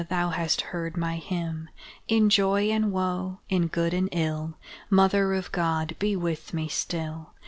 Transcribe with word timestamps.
thou 0.09 0.29
hast 0.31 0.61
heard 0.61 0.97
my 0.97 1.17
hymn! 1.17 1.69
In 2.07 2.31
joy 2.31 2.71
and 2.71 2.91
woe 2.91 3.37
in 3.49 3.67
good 3.67 3.93
and 3.93 4.09
ill 4.11 4.57
Mother 4.89 5.35
of 5.35 5.51
God, 5.51 5.95
be 5.99 6.15
with 6.15 6.55
me 6.55 6.67
still! 6.69 7.35